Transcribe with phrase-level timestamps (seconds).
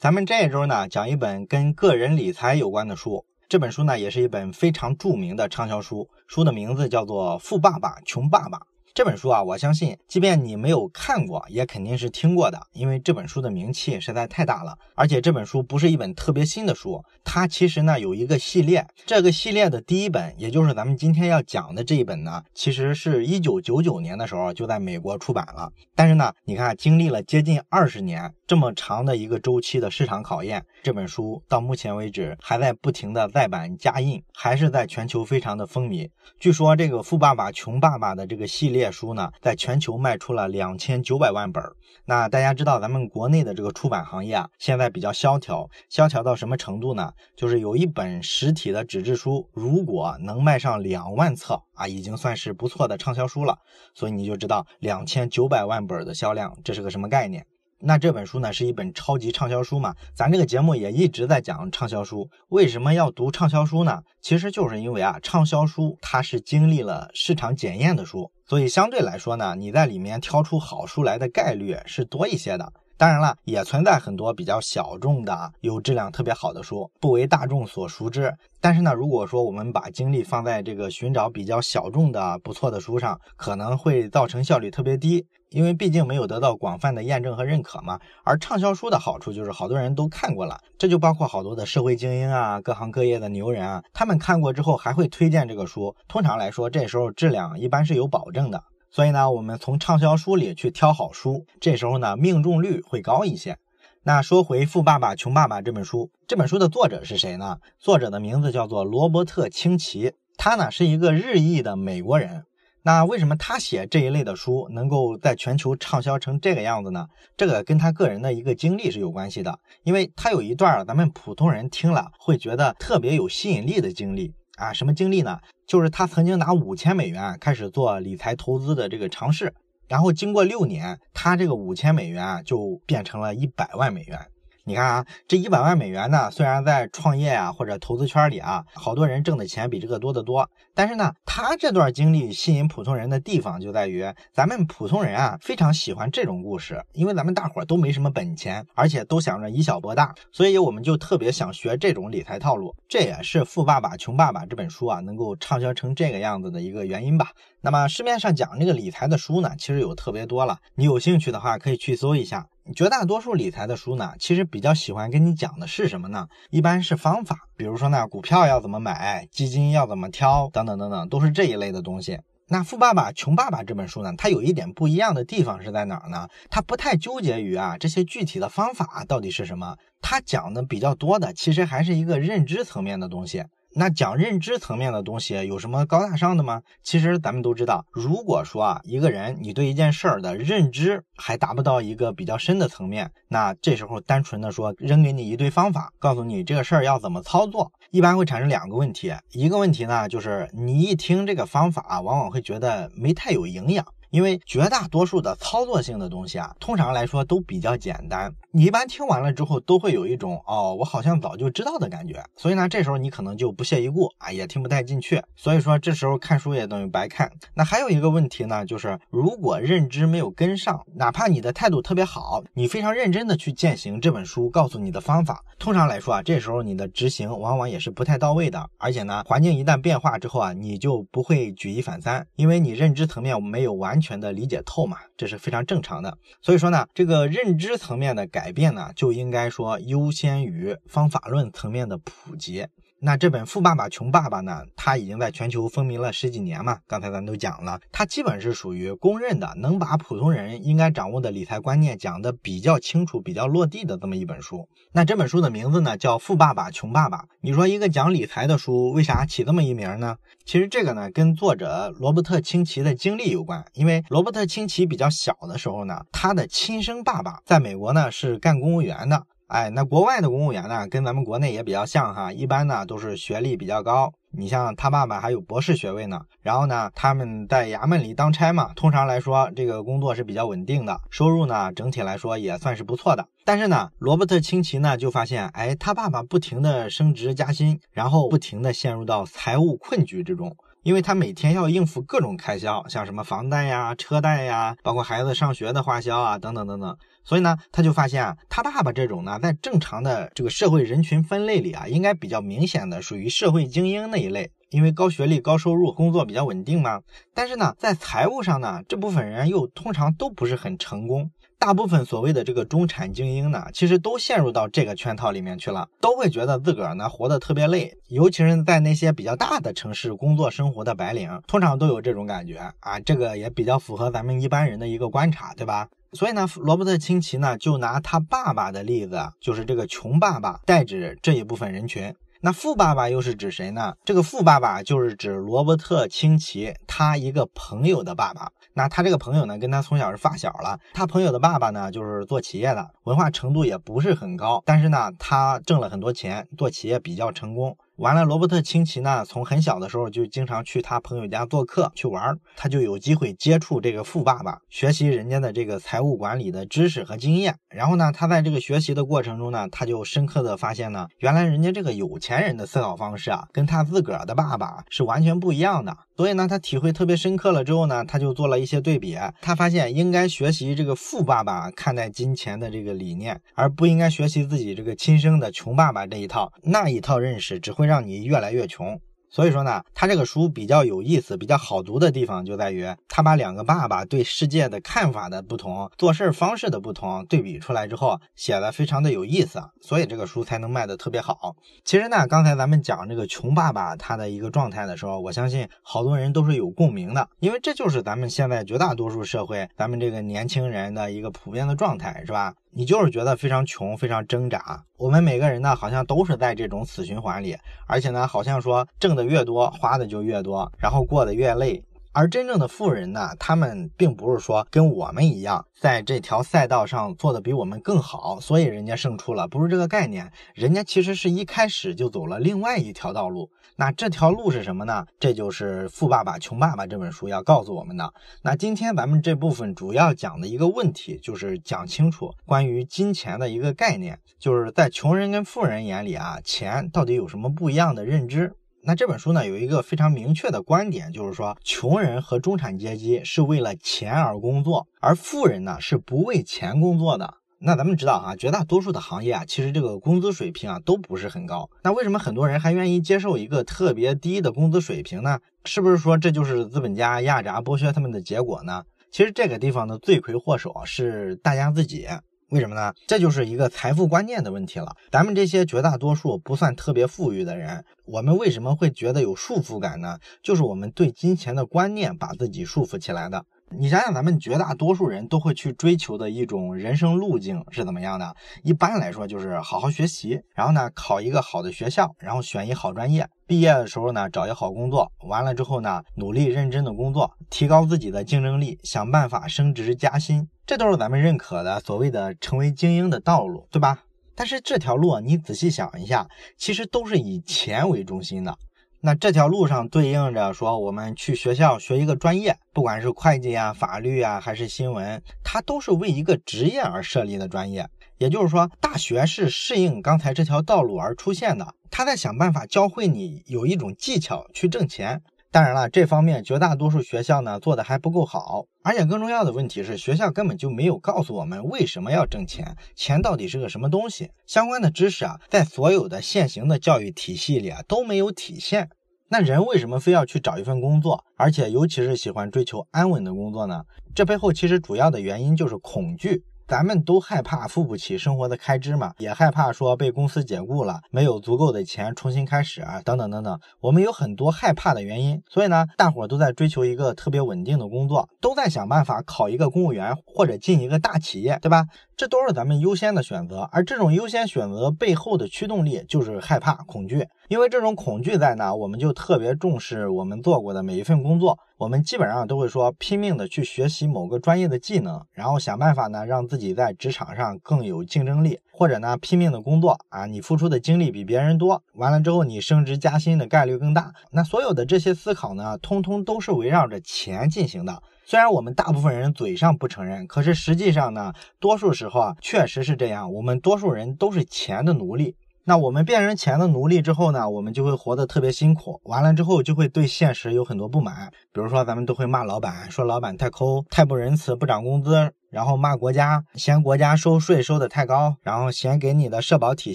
[0.00, 3.24] 咱们这一周呢，讲一本跟个人理财有关的书。
[3.48, 8.58] 这本书呢，也是一本非常著名的畅销书，书的名字叫做《富爸爸穷爸爸》。
[8.98, 14.76] 这本书啊，我相信，即便你没有看过，也肯定是听过的，因为这本书的名气实在太大了。
[14.96, 18.84] 而且这本书不是一本特别新的书，它其实呢有一个系列。
[19.06, 25.70] 这个系列的第一本，也就是咱们今天要讲的这一本呢，其实是一九九九年的时候就在美国出版了。
[25.94, 36.10] 但是呢，你看，经历了接近二十年这么长的一个周期的市场考验，这本书到目前为止还在不停的再版加印，还是在全球非常的风靡。
[36.40, 38.87] 据说这个《富爸爸穷爸爸》的这个系列。
[38.90, 41.62] 书呢，在全球卖出了两千九百万本。
[42.04, 47.12] 那大家知道，咱们国内的这个出版行业啊，现在比较萧条，萧条到什么程度呢？
[47.36, 53.58] 就是有一本实体的纸质书，如果能卖上两万册啊，已经算是不错的畅销书了。
[53.94, 57.46] 所以你就知道两千九百万本的销量，这是个什么概念？
[57.80, 59.94] 那这本书呢，是一本超级畅销书嘛？
[60.12, 62.28] 咱这个节目也一直在讲畅销书。
[62.48, 64.02] 为什么要读畅销书呢？
[64.20, 72.72] 其实就是因为啊，畅销书它是经历了市场检验的书，所以相对来说呢，你在里面挑出好书来的概率是多一些的。
[72.98, 78.34] 当然了，也存在很多比较小众的、有质量特别好的书，不为大众所熟知。
[78.60, 88.00] 但是呢，如果说我们把精力放在这个寻找比较小众的不错的书上，可能会造成效率特别低，因为毕竟没有得到广泛的验证和认可嘛。
[88.24, 95.94] 而畅销书的好处就是好多人都看过了，这就包括好多的社会精英啊、各行各业的牛人啊，他们看过之后还会推荐这个书。
[96.08, 98.64] 通常来说，这时候质量一般是有保证的。
[98.90, 103.58] 所以呢，我们从畅销书里去挑好书，这时候呢命中率会高一些。
[104.02, 107.58] 那说回《富爸爸穷爸爸》这本书，这本书的作者是谁呢？
[107.78, 112.44] 作者的名字叫做罗伯特清崎，他呢是一个日裔的美国人。
[112.82, 117.08] 那为什么他写这一类的书能够在全球畅销成这个样子呢？
[117.36, 124.32] 这个跟他个人的一个经历是有关系的，因为他有一段咱们普通人听了会觉得特别有吸引力的经历。
[124.56, 125.38] 啊，什么经历呢？
[125.68, 129.52] 就是他曾经拿五千美元开始做理财投资的这个尝试，
[129.86, 134.18] 然后经过六年，他这个五千美元就变成了一百万美元。
[134.64, 152.72] 你看啊，这一百万美元呢，虽然在创业啊或者投资圈里啊，好多人挣的钱比这个多得多，但是呢，他这段经历吸引普通人的地方就在于，咱们普通人啊非常喜欢这种故事，因为咱们大伙都没什么本钱，而且都想着以小博大，所以我们就特别想学这种理财套路。
[152.88, 157.32] 这也是《富爸爸穷爸爸》这本书啊能够畅销成这个样子的一个原因吧。
[157.60, 162.46] 那么市面上讲这个理财的书呢，其实有特别多了，你有兴趣的话可以去搜一下。
[162.76, 166.28] 绝大多数理财的书呢，其实比较喜欢跟你讲的是什么呢？
[166.50, 172.20] 一般是方法，比如说呢，股票要怎么买，基金要怎么挑，等等等等，都是这一类的东西。
[172.46, 176.28] 那《富爸爸穷爸爸》这本书呢，它有一点不一样的地方是在哪儿呢？
[176.50, 183.44] 它不太纠结于啊这些具体的方法到底是什么，它讲的比较多的，其实还是一个认知层面的东西。
[183.74, 186.62] 那讲认知层面的东西有什么高大上的吗？
[186.82, 199.12] 其实咱们都知道，如果说啊一个人你对一件事儿的认知还达不到一个比较深的层面，那这时候单纯的说扔给你一堆方法，告诉你这个事儿要怎么操作，一般会产生两个问题。
[199.32, 203.86] 一个问题呢，就是你一听这个方法，往往会觉得没太有营养。
[204.10, 208.32] 因为绝大多数的操作性的东西啊，通常来说都比较简单。
[208.50, 212.24] 你一般听完了之后，都会有一种哦，我好像早就知道的感觉。
[212.36, 215.22] 所以呢，这时候你可能就不屑一顾啊，也听不太进去。
[215.36, 217.30] 所以说，这时候看书也等于白看。
[217.54, 228.68] 那还有一个问题呢，就是如果认知没有跟上，哪怕你的态度特别好，你非常认真的去践行这本书告诉你的方法，通常来说啊，这时候你的执行往往也是不太到位的。
[228.78, 233.97] 而且呢，环境一旦变化之后啊，你就不会举一反三，因为你认知层面没有完。
[233.98, 236.16] 完全的理解透嘛，这是非常正常的。
[236.40, 242.64] 所以说呢，这个认知层面的改变呢，就应该说优先于方法论层面的普及。
[243.00, 246.78] 那这本《富爸爸穷爸爸》呢，它已经在全球风靡了十几年嘛。
[246.88, 254.68] 刚才咱都讲了，它基本是属于公认的，能把普通人应该掌握的理财观念讲得比较清楚、比较落地的这么一本书。
[254.90, 257.18] 那这本书的名字呢，叫《富爸爸穷爸爸》。
[257.40, 260.16] 你说一个讲理财的书，为啥起这么一名呢？
[260.44, 263.64] 其实这个呢，跟作者罗伯特清崎的经历有关。
[263.74, 269.22] 因为罗伯特清崎比较小的时候呢，他的亲生爸爸在美国呢是干公务员的。
[269.48, 274.12] 哎，那国外的公务员呢，跟咱们国内也比较像哈，一般呢都是学历比较高。
[274.30, 276.20] 你像他爸爸还有博士学位呢。
[276.42, 283.26] 然后呢，他们在衙门里当差嘛，通常来说这个工作是比较稳定的，收入呢整体来说也算是不错的。
[283.46, 290.54] 但是呢，罗伯特清崎呢就发现，哎，他爸爸不停的升职加薪，然后不停的陷入到财务困局之中。
[290.84, 296.96] 因为他每天要应付各种开销，像什么房贷呀、车贷呀，包括孩子上学的花销啊，等等等等。
[297.28, 307.02] 所以呢，他就发现啊，他爸爸这种呢，在正常的这个社会人群分类里啊，应该比较明显的属于社会精英那一类，因为高学历、高收入，工作比较稳定嘛。
[307.34, 311.30] 但是呢，在财务上呢，这部分人又通常都不是很成功。
[311.60, 323.00] 大部分所谓的这个中产精英呢，其实都陷入到这个圈套里面去了，都会觉得自个儿呢活得特别累，尤其是在那些比较大的城市工作生活的白领，通常都有这种感觉啊。
[323.00, 325.88] 这个也比较符合咱们一般人的一个观察，对吧？
[326.12, 332.14] 所以呢，罗伯特清崎呢就拿他爸爸的例子，就是这个穷爸爸代指这一部分人群。
[332.40, 333.94] 那富爸爸又是指谁呢？
[334.04, 338.48] 这个富爸爸就是指罗伯特清崎他一个朋友的爸爸。
[338.78, 340.78] 那他这个朋友呢，跟他从小是发小了。
[340.94, 347.76] 他朋友的爸爸呢，就是做企业的，文化程度也不是很高，但是呢，他挣了很多钱，做企业比较成功。
[347.98, 357.56] 完了，罗伯特清崎呢，从很小的时候就经常去他朋友家做客去玩，他就有机会接触这个富爸爸，学习人家的这个财务管理的知识和经验。
[357.68, 365.96] 然后呢，他在这个学习的过程中呢，他就深刻的发现呢，原来人家这个有钱人的思考方式啊，跟他自个儿的爸爸是完全不一样的。
[366.16, 377.87] 所以呢，他体会特别深刻了之后呢，他就做了一些对比，他发现应该学习这个富爸爸看待金钱的这个理念，而不应该学习自己这个亲生的穷爸爸这一套，那一套认识只会。
[377.88, 379.00] 让你越来越穷。
[379.30, 391.54] 所以说呢，他这个书比较有意思、比较好读的地方就在于，他把两个爸爸对世界的看法的不同、做事方式的不同对比出来之后，写的非常的有意思，所以这个书才能卖的特别好。
[391.84, 402.54] 其实呢，刚才咱们讲这个穷爸爸他的一个状态的时候，我相信好多人都是有共鸣的，因为这就是咱们现在绝大多数社会，咱们这个年轻人的一个普遍的状态，是吧？
[402.78, 404.84] 你就是觉得非常穷，非常挣扎。
[404.98, 407.56] 我们每个人呢，好像都是在这种死循环里，
[407.88, 411.82] 而且呢，好像说挣的越多，花的就越多，然后过得越累。
[412.18, 420.28] 而真正的富人呢，他们并不是说跟我们一样，在这条赛道上做的比我们更好，所以人家胜出了，不是这个概念。
[420.52, 423.48] 人家其实是一开始就走了另外一条道路。
[423.76, 425.06] 那这条路是什么呢？
[425.20, 428.12] 这就是《富爸爸穷爸爸》这本书要告诉我们的。
[428.42, 438.52] 那今天咱们这部分主要讲的一个问题，就是讲清楚关于金钱的一个概念，就是在穷人跟富人眼里啊，钱到底有什么不一样的认知？
[438.88, 447.34] 那这本书呢，有一个非常明确的观点，就是说，穷人和中产阶级是为了钱而工作，而富人呢是不为钱工作的。
[447.58, 451.68] 那咱们知道啊，绝大多数的行业啊，其实这个工资水平啊都不是很高。
[451.82, 455.38] 那为什么很多人还愿意接受一个特别低的工资水平呢？
[455.66, 458.84] 是不是说这就是资本家压榨剥削他们的结果呢？
[459.12, 462.06] 其实这个地方的罪魁祸首是大家自己。
[462.50, 462.94] 为什么呢？
[463.06, 464.96] 这就是一个财富观念的问题了。
[465.10, 470.18] 咱们这些绝大多数不算特别富裕的人，我们为什么会觉得有束缚感呢？
[470.42, 473.44] 就是我们对金钱的观念把自己束缚起来的。
[473.70, 478.34] 你想想，咱们绝大多数人都会去追求的一种人生路径是怎么样的？
[478.62, 494.04] 一般来说，就是好好学习，然后呢，考一个好的学校，然后选一好专业，毕业的时候呢，找一好工作，完了之后呢，努力认真的工作，提高自己的竞争力，想办法升职加薪，这都是咱们认可的所谓的成为精英的道路，对吧？
[494.34, 496.26] 但是这条路，你仔细想一下，
[496.56, 498.56] 其实都是以钱为中心的。
[499.00, 507.88] 那这条路上对应着说，我们去学校学一个专业，不管是会计啊、法律啊，还是新闻，它都是为一个职业而设立的专业。
[508.18, 515.22] 也就是说，大学是适应刚才这条道路而出现的，他在想办法教会你有一种技巧去挣钱。
[515.50, 524.30] 当然了，这方面绝大多数学校呢做的还不够好，而且更重要的问题是，学校根本就没有告诉我们为什么要挣钱，钱到底是个什么东西。
[524.46, 528.90] 相关的知识啊，在所有的现行的教育体系里啊都没有体现。
[529.30, 533.84] 那人为什么非要去找一份工作，而且尤其是喜欢追求安稳的工作呢？
[534.14, 536.44] 这背后其实主要的原因就是恐惧。
[536.68, 543.58] 咱们都害怕付不起生活的开支嘛，也害怕说被公司解雇了，没有足够的钱重新开始啊，等等等等。
[543.80, 551.86] 我们有很多害怕的原因，所以呢，大伙都在追求一个特别稳定的工作，都在想办法考一个公务员或者进一个大企业，对吧？
[552.18, 553.68] 这都是咱们优先的选择。
[553.70, 557.28] 而这种优先选择背后的驱动力就是害怕、恐惧。
[557.46, 561.56] 因为这种恐惧在呢，我们就特别重视我们做过的每一份工作。
[561.76, 574.12] 我们基本上都会说拼命的去学习某个专业的技能，然后想办法呢让自己在职场上更有竞争力，或者呢拼命的工作啊，你付出的精力比别人多，完了之后你升职加薪的概率更大。
[574.32, 578.02] 那所有的这些思考呢，通通都是围绕着钱进行的。
[578.30, 583.32] 虽然我们大部分人嘴上不承认，可是实际上呢，多数时候啊确实是这样。
[583.32, 585.34] 我们多数人都是钱的奴隶。
[585.64, 599.94] 那我们变成钱的奴隶之后呢，我们就会活得特别辛苦，完了之后就会对现实有很多不满，比如说咱们都会骂老板，说老板太抠、太不仁慈、不涨工资，然后骂国家，嫌国家收税收的太高，然后嫌给你的社保体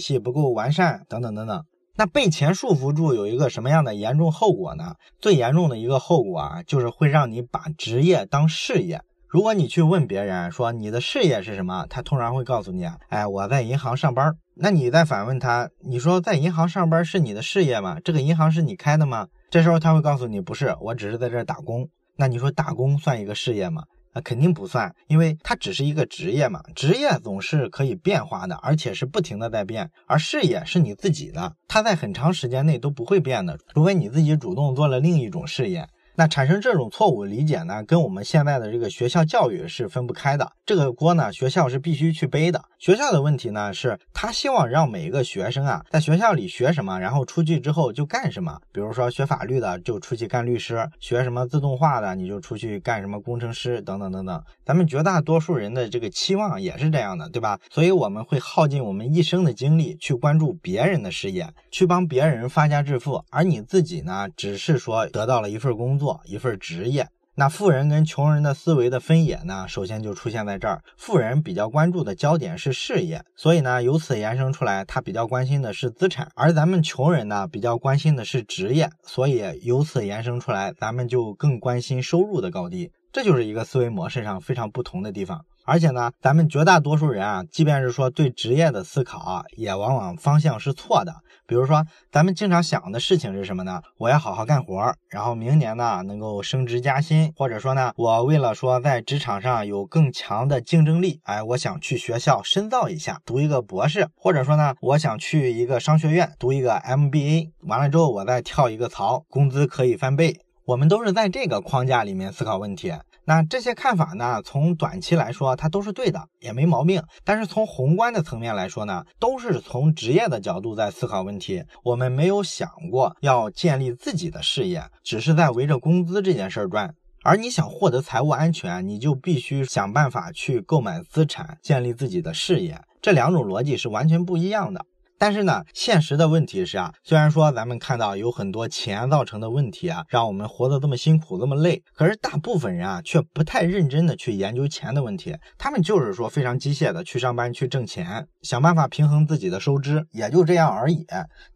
[0.00, 1.64] 系不够完善，等等等等。
[1.96, 4.94] 那被钱束缚住有一个什么样的严重后果呢？
[5.20, 9.00] 最严重的一个后果啊，就是会让你把职业当事业。
[9.28, 14.34] 如果你去问别人说你的事业是什么，他通常会告诉你，哎，我在银行上班。
[14.56, 17.98] 那你再反问他，你说在银行上班是你的事业吗？
[18.04, 19.28] 这个银行是你开的吗？
[19.50, 21.88] 这时候他会告诉你，不是，我只是在这打工。
[22.16, 23.84] 那你说打工算一个事业吗？
[24.14, 26.62] 啊，肯定不算，因为它只是一个职业嘛。
[26.74, 35.86] 职业总是可以变化的，而且是不停的在变，而事业是你自己的，它在很长时间内都不会变的，除非你自己主动做了另一种事业。
[36.16, 40.52] 那产生这种错误理解呢，跟我们现在的这个学校教育是分不开的。
[40.64, 42.62] 这个锅呢，学校是必须去背的。
[42.78, 48.60] 学校的问题呢，是他希望让每一个学生啊，在学校里学什么，然后出去之后就干什么。
[48.72, 54.40] 比如说学法律的就出去干律师，学什么自动化的你就出去干什么工程师等等等等。
[54.64, 57.58] 咱们绝大多数人的这个期望也是这样的，对吧？
[57.70, 66.03] 所以我们会耗尽我们一生的精力去关注别人的事业，去帮别人发家致富，而你自己呢，只是说得到了一份工作。
[66.04, 70.82] 做一份职业，那富人跟穷人的思维的分野呢，首先就出现在这儿。
[70.98, 82.90] 富人比较关注的焦点是事业，所以呢，由此延伸出来，他比较关心的是资产；而咱们穷人呢，比较关心的是职业，所以由此延伸出来，咱们就更关心收入的高低。
[83.10, 85.46] 这就是一个思维模式上非常不同的地方。
[85.64, 91.12] 而且呢，咱们绝大多数人啊，即便是说对职业的思考啊，也往往方向是错的。
[91.46, 93.82] 比如说，咱们经常想的事情是什么呢？
[93.98, 110.40] 我要好好干活，然后明年呢能够升职加薪，或者说呢，我为了说在职场上有更强的竞争力，哎，我想去学校深造一下，读一个博士，或者说呢，我想去一个商学院读一个 MBA，完了之后我再跳一个槽，工资可以翻倍。
[110.66, 112.90] 我们都是在这个框架里面思考问题。
[113.26, 114.42] 那这些看法呢？
[114.44, 117.02] 从短期来说，它都是对的，也没毛病。
[117.24, 121.64] 但是从宏观的层面来说呢，都是从职业的角度在思考问题。
[121.82, 126.94] 我们没有想过要建立自己的事业，只是在围着工资这件事儿转。
[127.22, 132.78] 而你想获得财务安全，你就必须想办法去购买资产，建立自己的事业。
[133.00, 134.84] 这两种逻辑是完全不一样的。
[135.18, 151.06] 但是呢，现实的问题是啊，虽然说咱们看到有很多钱造成的问题啊，让我们活得这么辛苦这么累，可是大部分人啊却不太认真的去研究钱的问题，他们就是说非常机械的去上班去挣钱，想办法平衡自己的收支，也就这样而已。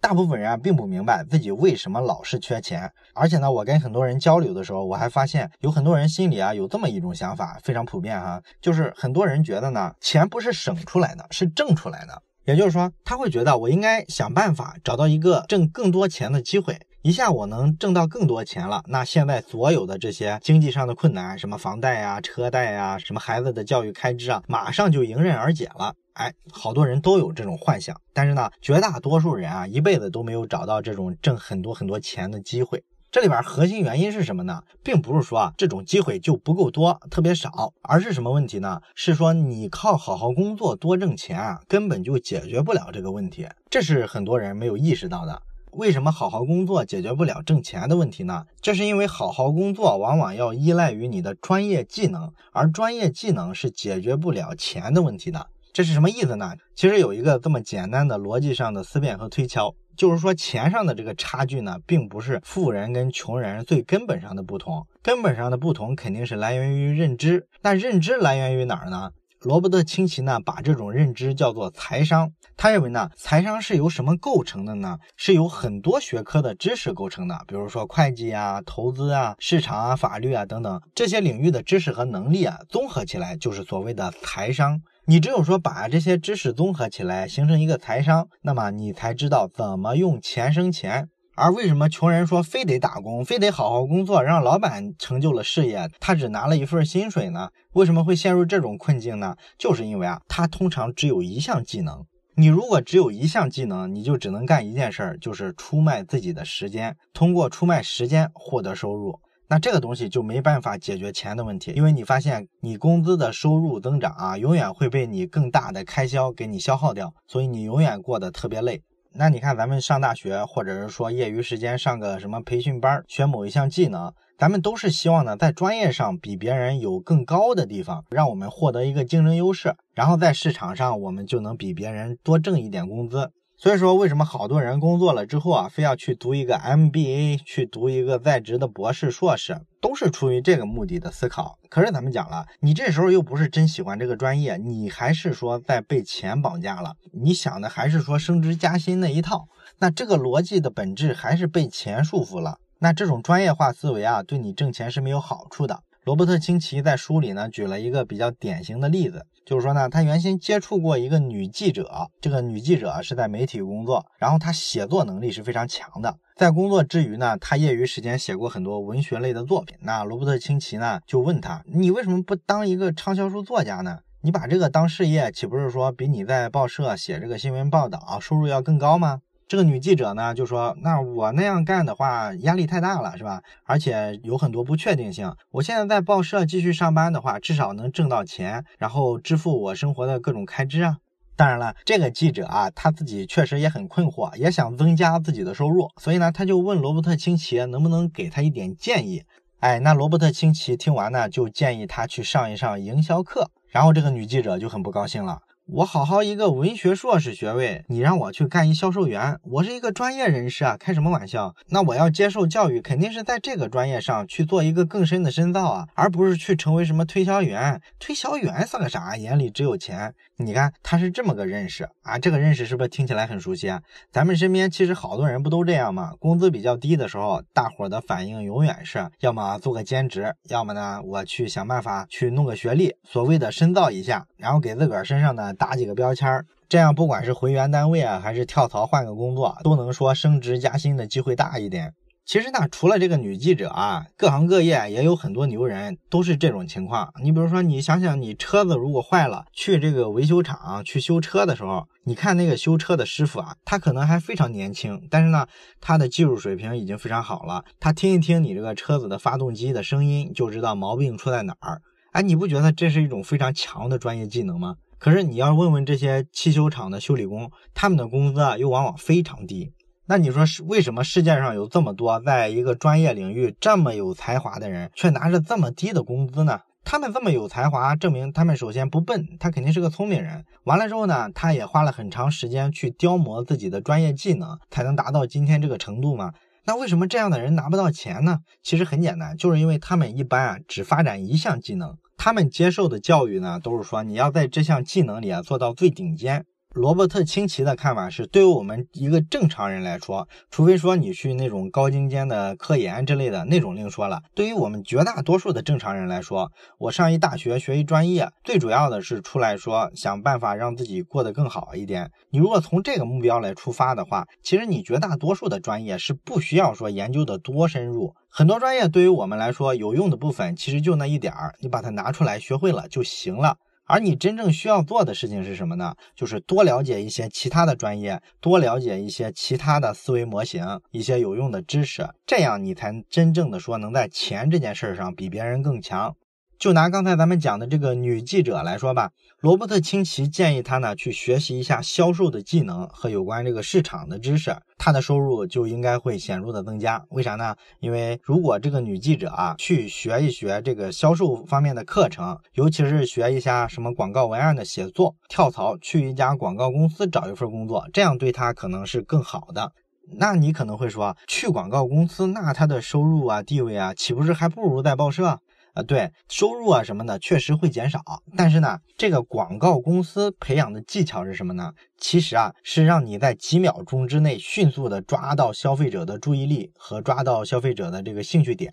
[0.01, 12.23] 大部分人啊并不明白自己为什么老是缺钱，而且呢，我跟很多人交流的时候，我还发现有很多人心里啊有这么一种想法，非常普遍哈，就是很多人觉得呢，钱不是省出来的，是挣出来的。
[12.49, 18.83] 也就是说，他会觉得我应该想办法找到一个挣更多钱的机会，一下我能挣到更多钱了。
[18.87, 25.93] 那现在所有的这些经济上的困难，什么房贷呀、车贷呀、什么孩子的教育开支啊，马上就迎刃而解了。
[26.15, 32.83] 哎，好多人都有这种幻想，但是呢，绝大多数人啊，一辈子都没有找到这种挣很多很多钱的机会。
[33.11, 34.63] 这里边核心原因是什么呢？
[34.83, 38.83] 并不是说啊这种机会就不够多，特别少，而是什么问题呢？
[38.95, 43.49] 是说你靠好好工作多挣钱啊，根本就解决不了这个问题。
[43.71, 45.41] 这是很多人没有意识到的。
[45.73, 48.45] 为什么好好工作解决不了挣钱的问题呢？
[48.61, 55.47] 这是因为好好工作往往要依赖于你的专业技能，而专业技能是解决不了钱的问题的。
[55.73, 56.53] 这是什么意思呢？
[56.75, 59.75] 其实有一个这么简单的逻辑上的思辨和推敲。
[59.99, 67.49] 就是说，钱上的这个差距呢，并不是富人跟穷人最根本上的不同，根本上的不同肯定是来源于认知。
[67.63, 69.11] 那认知来源于哪儿呢？
[69.43, 72.33] 罗伯特清崎呢，把这种认知叫做财商。
[72.57, 74.99] 他认为呢，财商是由什么构成的呢？
[75.17, 84.81] 是由很多学科的知识构成的，比如说会计啊、投资啊、市场啊、法律啊等等这些领域的知识和能力啊，综合起来就是所谓的财商。
[85.11, 91.09] 你只有说把这些知识综合起来，形成一个财商，那么你才知道怎么用钱生钱。
[91.35, 97.49] 而为什么穷人说非得打工，非得好好工作，让老板成就了事业，他只拿了一份薪水呢？
[97.73, 99.35] 为什么会陷入这种困境呢？
[99.59, 102.05] 就是因为啊，他通常只有一项技能。
[102.35, 109.19] 你如果只有一项技能，你就只能干一件事儿，就是出卖自己的时间，通过出卖时间获得收入。
[109.51, 118.83] 那这个东西就没办法解决钱的问题，因为你发现你工资的收入增长啊，永远会被你更大的开销给你消耗掉，所以你永远过得特别累。
[119.15, 133.31] 那你看咱们上大学，或者是说业余时间上个什么培训班，学某一项技能，咱们都是希望呢，在专业上比别人有更高的地方，让我们获得一个竞争优势，然后在市场上我们就能比别人多挣一点工资。
[133.61, 141.59] 所以说，为什么好多人工作了之后啊，非要去读一个 MBA，去读一个在职的博士、硕士，都是出于这个目的的思考。
[141.69, 149.49] 可是咱们讲了，你这时候又不是真喜欢这个专业，你还是说在被钱绑架了，你想的还是说升职加薪那一套，
[149.81, 152.59] 那这个逻辑的本质还是被钱束缚了。
[152.79, 155.81] 那这种专业化思维啊，对你挣钱是没有好处的。
[156.09, 169.77] 罗伯特·清崎在书里呢举了一个比较典型的例子，就是说呢，他原先接触过一个女记者，这个女记者是在媒体工作，然后她写作能力是非常强的，在工作之余呢，她业余时间写过很多文学类的作品。
[169.83, 173.99] 那罗伯特·清崎呢就问他，你为什么不当一个畅销书作家呢？
[174.23, 179.21] 你把这个当事业，岂不是说比你在报社写这个新闻报道收入要更高吗？
[179.49, 183.41] 这个女记者呢就说：“那我那样干的话，压力太大了，是吧？
[183.65, 185.35] 而且有很多不确定性。
[185.51, 190.99] 我现在在报社继续上班的话，至少能挣到钱，然后支付我生活的各种开支啊。
[191.35, 199.23] 当然了，这个记者啊，他自己确实也很困惑，也想增加自己的收入，所以呢，他就问罗伯特清崎能不能给他一点建议。
[199.61, 203.51] 哎，那罗伯特清崎听完呢，就建议他去上一上营销课。
[203.71, 205.39] 然后这个女记者就很不高兴了。”
[205.71, 211.55] 我好好一个文学硕士学位，你让我去干一销售员，我是一个专业人士啊，开什么玩笑？
[211.69, 217.83] 那我要接受教育，肯定是在这个专业上去做一个更深的深造啊，而不是去成为什么推销员。
[217.99, 219.15] 推销员算个啥？
[219.19, 220.15] 眼里只有钱。
[220.39, 223.83] 你看他是这么个认识啊，这个认识是不是听起来很熟悉啊？
[224.11, 226.15] 咱们身边其实好多人不都这样吗？
[226.19, 241.93] 工资比较低的时候，大伙的反应永远是要么做个兼职，要么呢我去想办法去弄个学历，所谓的深造一下，然后给自个儿身上呢打几个标签儿，这样不管是回原单位啊，还是跳槽换个工作，都能说升职加薪的机会大一点。
[242.25, 247.11] 其实呢，除了这个女记者啊，各行各业也有很多牛人，都是这种情况。
[247.23, 255.47] 你比如说，你想想，你车子如果坏了，去这个维修厂去修车的时候，你看那个修车的师傅啊，他可能还非常年轻，但是呢，
[255.81, 257.65] 他的技术水平已经非常好了。
[257.81, 261.81] 他听一听你这个车子的发动机的声音，就知道毛病出在哪儿。
[262.13, 264.75] 哎，你不觉得这是一种非常强的专业技能吗？
[264.99, 269.73] 可是你要问问这些汽修厂的修理工，他们的工资啊，又往往非常低。
[270.07, 276.61] 那你说是为什么世界上有这么多在一个专业领域这么有才华的人，却拿着这么低的工资呢？
[276.85, 280.43] 他们这么有才华，证明他们首先不笨，他肯定是个聪明人。
[280.65, 286.33] 完了之后呢，他也花了很长时间去雕磨自己的专业技能，才能达到今天这个程度嘛。
[286.65, 288.39] 那为什么这样的人拿不到钱呢？
[288.63, 296.45] 其实很简单，就是因为他们一般啊只发展一项技能，他们接受的教育呢都是说你要在这项技能里啊做到最顶尖。
[296.79, 304.21] 罗伯特清崎的看法是，对于我们一个正常人来说，除非说你去那种高精尖的科研之类的那种另说了。
[304.33, 312.13] 对于我们绝大多数的正常人来说，我上一大学学一专业，最主要的是出来说想办法让自己过得更好一点。
[312.31, 318.15] 你如果从这个目标来出发的话，其实你绝大多数的专业是不需要说研究的多深入。
[318.31, 323.57] 很多专业对于我们来说有用的部分，其实就那一点儿，你把它拿出来学会了就行了。
[323.89, 325.95] 而你真正需要做的事情是什么呢？
[326.15, 336.15] 就是多了解一些其他的专业，多了解一些其他的思维模型，一些有用的知识，这样你才真正的说能在钱这件事上比别人更强。
[336.59, 347.05] 就拿刚才咱们讲的这个女记者来说吧，罗伯特清崎建议她呢去学习一下销售的技能和有关这个市场的知识，她的收入就应该会显著的增加。
[347.11, 347.55] 为啥呢？
[347.79, 359.71] 因为如果这个女记者啊去学一学这个销售方面的课程，尤其是学一下什么广告文案的写作，跳槽去一家广告公司找一份工作，这样对她可能是更好的。
[360.19, 365.39] 那你可能会说，去广告公司，那他的收入啊、地位啊，岂不是还不如在报社？
[365.79, 368.01] 啊，对，收入啊什么的确实会减少，
[368.37, 371.73] 但是呢，这个广告公司培养的技巧是什么呢？
[371.99, 378.73] 其实啊，是让你在几秒钟之内迅速的抓到消费者的注意力和抓到消费者的这个兴趣点，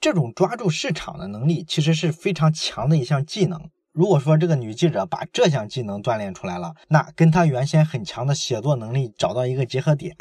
[0.00, 3.68] 这种抓住市场的能力其实是非常强的一项技能。
[3.92, 10.16] 如果说这个女记者把这项技能锻炼出来了，那跟她原先很强的写作能力找到一个结合点。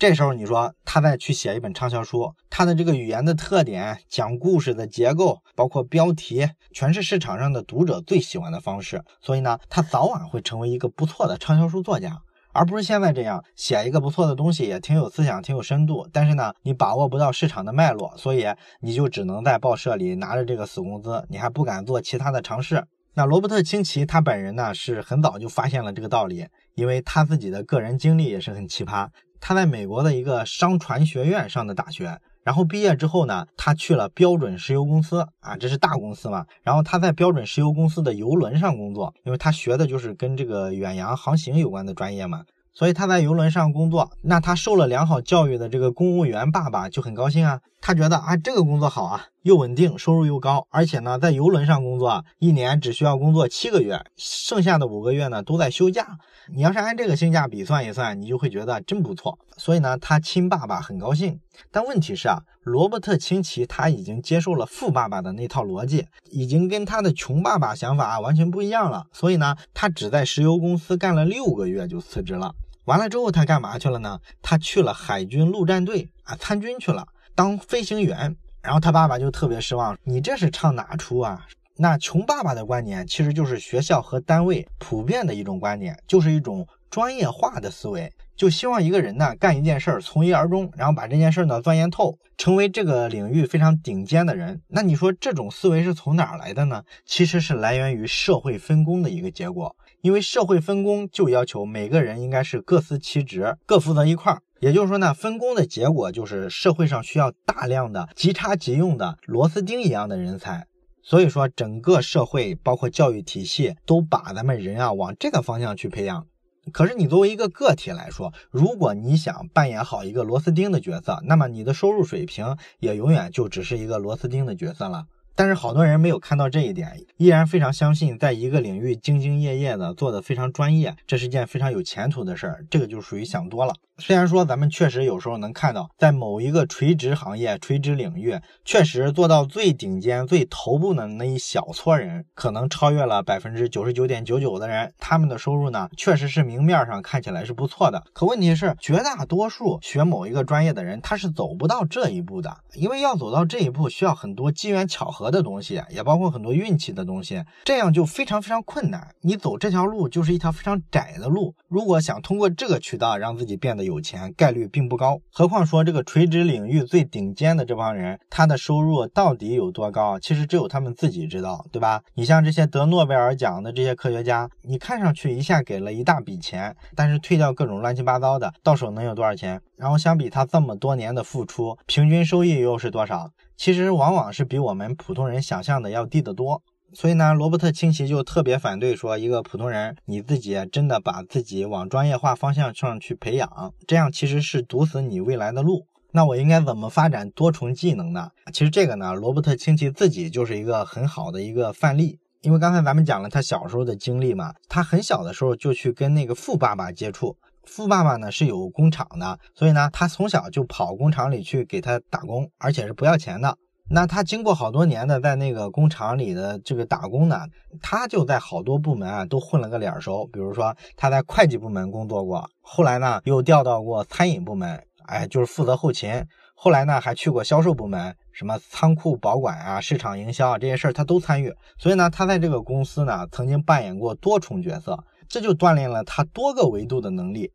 [0.00, 9.04] 这时候你说他再去写一本畅销书，他的这个语言的特点、讲故事的结构，包括标题，全是市场上的读者最喜欢的方式。
[9.20, 12.18] 所以呢，他早晚会成为一个不错的畅销书作家，
[12.54, 16.08] 而不是现在这样写一个不错的东西，也挺有思想、挺有深度。
[16.10, 18.46] 但是呢，你把握不到市场的脉络，所以
[18.80, 22.86] 你就只能在报社里拿着这个死工资，你还不敢做其他的尝试。
[23.14, 29.08] 那罗伯特清崎他本人呢，是很早就发现了这个道理，因为他自己的个人经历也是很奇葩。
[29.40, 36.46] 他在美国的一个商船学院上的大学，然后毕业之后呢，他去了标准石油公司啊，这是大公司嘛。
[36.62, 42.44] 然后他在标准石油公司的游轮上工作，因为他学的就是跟这个远洋航行有关的专业嘛。
[42.72, 47.60] 所以他在游轮上工作，那他受了良好教育的这个公务员爸爸就很高兴啊。
[47.80, 56.18] 他觉得啊，这个工作好啊，又稳定，收入又高，而且呢，在游轮上工作，一年只需要工作七个月，剩下的五个月呢都在休假。
[56.52, 59.38] 你要是按这个性价比算一算，你就会觉得真不错。
[59.56, 61.40] 所以呢，他亲爸爸很高兴。
[61.70, 69.06] 但问题是啊，罗伯特清崎他已经接受了富爸爸的那套逻辑，已经跟他的穷爸爸想法完全不一样了。
[69.12, 72.54] 所以呢，他只在石油公司干了六个月就辞职了。
[72.84, 74.18] 完了之后，他干嘛去了呢？
[74.42, 77.06] 他去了海军陆战队啊，参军去了。
[77.40, 81.46] 当飞行员，然后他爸爸就特别失望，你这是唱哪出啊？
[81.78, 94.60] 那穷爸爸的观点其实就是学校和单位普遍的一种观点，就是一种专业化的思维，就希望一个人呢干一件事儿从一而终，然后把这件事呢钻研透，成为这个领域非常顶尖的人。
[94.68, 96.82] 那你说这种思维是从哪儿来的呢？
[97.06, 104.42] 其实是来源于社会分工的一个结果，因为社会分工就要求每个人应该是各司其职，各负责一块儿。
[104.60, 110.66] 也就是说呢，分工的结果就是社会上需要大量的即插即用的螺丝钉一样的人才。
[111.02, 116.26] 所以说，整个社会包括教育体系都把咱们人啊往这个方向去培养。
[116.72, 125.06] 可是你作为一个个体来说，如果你想扮演好一个螺丝钉的角色，那么你的收入水平也永远就只是一个螺丝钉的角色了。
[125.40, 132.66] 但是好多人没有看到这一点，依然非常相信，在一个领域兢兢业业的做的非常专业，这是件非常有前途的事儿。
[132.68, 133.72] 这个就属于想多了。
[133.96, 148.02] 虽然说咱们确实有时候能看到，在某一个垂直行业、垂直领域，确实做到最顶尖、最头部的那一小撮人，可能超越了百分之九十九点九九的人，他们的收入呢，确实是明面上看起来是不错的。
[148.14, 159.14] 可问题是，绝大多数学某一个专业的人，他是走不到这一步的，因为要走到这一步，需要很多机缘巧合的东西，也包括很多运气的东西，这样就非常非常困难。
[159.20, 170.18] 你走这条路就是一条非常窄的路，如果想通过这个渠道让自己变得有钱概率并不高，何况说这个垂直领域最顶尖的这帮人，他的收入到底有多高？
[170.18, 172.02] 其实只有他们自己知道，对吧？
[172.14, 179.60] 你像这些得诺贝尔奖的这些科学家，你看上去一下给了一大笔钱，但是退掉各种乱七八糟的，到手能有多少钱？
[179.80, 183.30] 然后相比他这么多年的付出，平均收益又是多少？
[183.56, 186.62] 其实往往是比我们普通人想象的要低得多。
[186.92, 195.86] 所以呢，罗伯特清崎就特别反对说，一个普通人你自己真的把自己往专业化方向上去培养，这样其实是堵死你未来的路。
[196.12, 198.28] 那我应该怎么发展多重技能呢？
[198.52, 202.18] 其实这个呢，罗伯特清崎自己就是一个很好的一个范例。
[202.42, 207.36] 因为刚才咱们讲了他小时候的经历嘛，他很小的时候就去跟那个富爸爸接触，
[207.70, 213.56] 富爸爸呢是有工厂的，所以呢，他从小就跑工厂里去给他打工，而且是不要钱的。
[213.88, 217.42] 那他经过好多年的在那个工厂里的这个打工呢，
[217.80, 220.26] 他就在好多部门啊都混了个脸熟。
[220.32, 226.12] 比如说他在会计部门工作过，后来呢又调到过餐饮部门，哎，就是负责后勤。
[226.56, 231.54] 后来呢还去过销售部门，什么仓库保管啊、市场营销啊这些事儿他都参与。
[231.78, 237.52] 所以呢，他在这个公司呢曾经扮演过多重角色，这就锻炼了他多个维度的能力。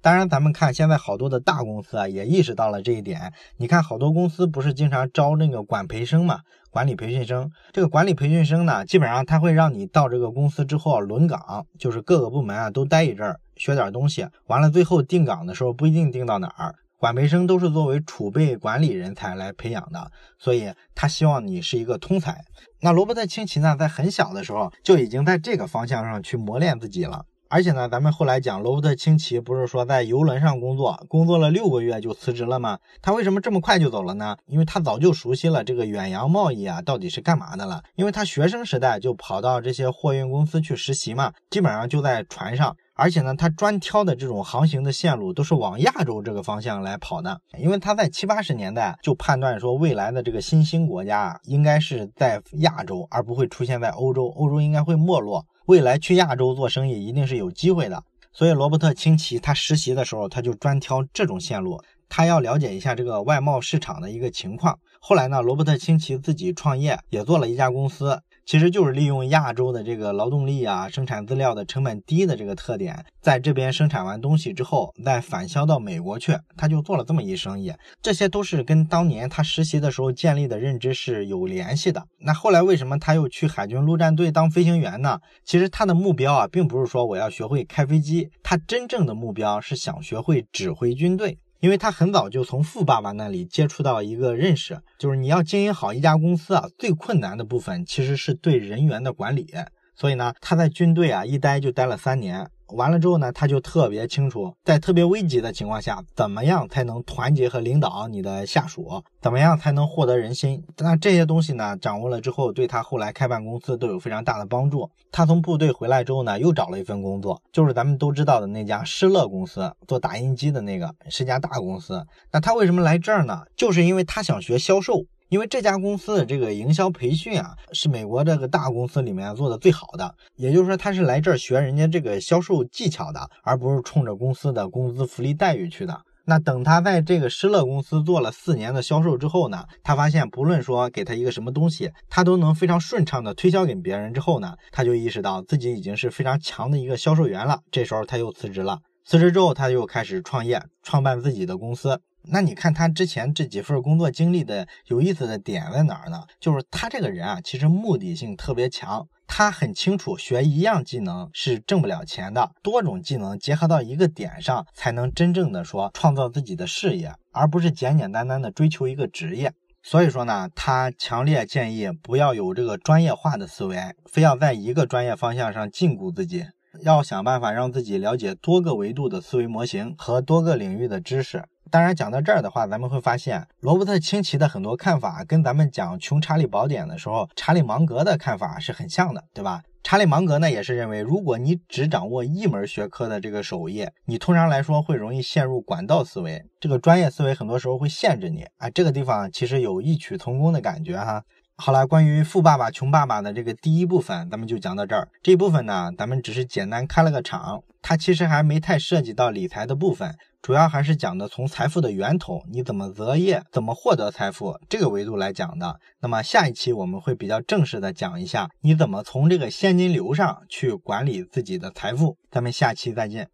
[0.00, 3.32] 当然，咱们看现在好多的大公司啊，也意识到了这一点。
[3.56, 7.50] 你看，好多公司不是经常招那个管培生嘛，管理培训生。
[7.72, 14.26] 这个管理培训生呢，基本上他会让你到这个公司之后轮岗，就是各个部门啊都待一阵儿，学点东西。
[14.46, 16.74] 完了，最后定岗的时候不一定定到哪儿。
[17.00, 22.44] 管培生都是作为储备管理人才来培养的，所以他希望你是一个通才。
[22.80, 27.24] 那罗伯特清崎呢，在很小的时候就已经在这个方向上去磨练自己了。
[27.50, 32.78] 而且呢，咱们后来讲罗伯特清崎不是说在游轮上工作，工作了六个月就辞职了吗？
[33.00, 34.36] 他为什么这么快就走了呢？
[34.44, 37.82] 因为他早就熟悉了这个远洋贸易啊，到底是干嘛的了。
[37.94, 42.76] 因为他学生时代就跑到这些货运公司去实习嘛，基本上就在船上。
[42.92, 55.46] 而且呢，他专挑的这种航行的线路都是往亚洲这个方向来跑的，因为他在七八十年代就判断说，未来的这个新兴国家啊，应该是在亚洲，而不会出现在欧洲，欧洲应该会没落。
[55.68, 58.02] 未来去亚洲做生意一定是有机会的，
[58.32, 61.78] 所以罗伯特清崎他实习的时候，他就专挑这种线路，
[62.08, 64.78] 他要了解一下这个外贸市场的一个情况。
[64.98, 68.18] 后来呢，罗伯特清崎自己创业，也做了一家公司。
[68.48, 77.70] 其实就是利用亚洲的这个劳动力啊，生产资料的成本低的这个特点，在这边生产完东西之后，再返销到美国去，他就做了这么一生意。
[78.00, 82.02] 这些都是跟当年他实习的时候建立的认知是有联系的。
[82.20, 85.20] 那后来为什么他又去海军陆战队当飞行员呢？
[85.44, 91.36] 其实他的目标啊，并不是说我要学会开飞机，他真正的目标是想学会指挥军队。
[91.60, 99.46] 因为他很早就从富爸爸那里接触到一个认识，就是你要经营好一家公司啊，最困难的部分其实是对人员的管理。
[99.94, 102.48] 所以呢，他在军队啊一待就待了三年。
[102.68, 110.62] 完了之后呢，他就特别清楚，在特别危急的情况下，怎么样才能团结和领导你的下属，怎么样才能获得人心。
[110.78, 114.90] 那这些东西呢，掌握了之后，对他后来开办公司都有非常大的帮助。
[115.10, 122.06] 他从部队回来之后呢，又找了一份工作，就是咱们都知道的那家施乐公司，做打印机的那个，是家大公司。
[122.30, 123.42] 那他为什么来这儿呢？
[123.56, 125.04] 就是因为他想学销售。
[125.28, 130.14] 因为这家公司的这个营销培训啊，是美国这个大公司里面做的最好的。
[130.36, 136.00] 也就是说，他是来这儿学人家这个销售技巧的，而不是冲着公司的工资福利待遇去的。
[136.24, 144.12] 那等他在这个施乐公司做了四年的销售之后呢，他发现不论说给他一个什么东西，他都能非常顺畅的推销给别人。
[144.12, 147.60] 之后呢，他就意识到自己已经是非常强的一个销售员了。
[147.70, 148.80] 这时候他又辞职了。
[149.04, 151.98] 辞职之后，他又开始创业，创办自己的公司。
[152.30, 156.22] 那你看他之前这几份工作经历的有意思的点在哪儿呢？
[156.38, 159.06] 就是他这个人啊，其实目的性特别强。
[159.30, 169.52] 他很清楚，学一样技能是挣不了钱的，多种技能结合到一个点上，才能真正的说创造自己的事业，而不是简简单单的追求一个职业。
[169.82, 176.46] 所以说呢，他强烈建议不要有这个专业化的思维，非要在一个专业方向上禁锢自己，
[176.82, 181.44] 要想办法让自己了解多个维度的思维模型和多个领域的知识。
[181.70, 189.62] 当然，讲到这儿的话，咱们会发现罗伯特·清崎的很多看法跟咱们讲《穷查理宝典》的时候，查理·芒格的看法是很像的，对吧？
[189.82, 198.44] 查理·芒格呢，也是认为，如果你只掌握一门学科的这个手艺，你通常来说会容易陷入管道思维，这个专业思维很多时候会限制你。
[198.58, 201.22] 啊，这个地方其实有异曲同工的感觉哈。
[201.60, 205.08] 好了，关于《富爸爸穷爸爸》的这个第一部分，咱们就讲到这儿。
[205.20, 210.14] 这部分呢，咱们只是简单开了个场，它其实还没太涉及到理财的部分。
[210.40, 215.74] 主要还是讲的从财富的源头，你怎么择业，怎么获得财富这个维度来讲的。
[216.00, 222.16] 那么下一期我们会比较正式的讲一下，你怎么从这个现金流上去管理自己的财富。
[222.30, 223.28] 咱们下期再见。